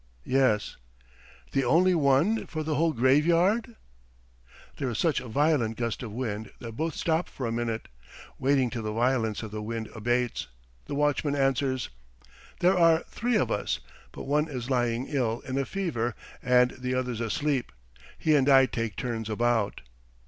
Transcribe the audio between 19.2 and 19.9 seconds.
about."